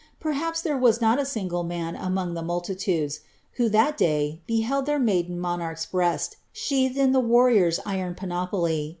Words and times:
Perhaps 0.19 0.63
ihere 0.63 0.97
»a 0.97 0.99
not 0.99 1.19
a 1.21 1.25
single 1.27 1.63
man 1.63 1.95
among 1.95 2.33
the 2.33 2.41
multitudes, 2.41 3.19
who 3.57 3.69
that 3.69 3.97
day 3.99 4.41
beheld 4.47 4.87
their 4.87 4.97
maiden 4.97 5.39
monarch's 5.39 5.85
breast 5.85 6.37
sheathed 6.51 6.97
in 6.97 7.11
the 7.11 7.19
warrior's 7.19 7.79
iron 7.85 8.15
panoplv. 8.15 8.89